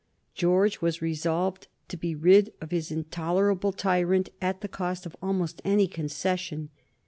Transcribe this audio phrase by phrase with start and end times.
[0.33, 5.61] George was resolved to be rid of his intolerable tyrant at the cost of almost
[5.63, 6.71] any concession.